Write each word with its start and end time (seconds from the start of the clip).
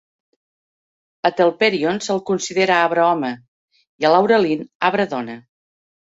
A 1.29 1.31
Telperion 1.41 2.01
se'l 2.05 2.21
considera 2.31 2.79
arbre 2.87 3.05
home 3.11 3.31
i 3.83 4.09
a 4.09 4.13
Laurelin, 4.17 4.67
arbre 4.93 5.09
dona. 5.15 5.39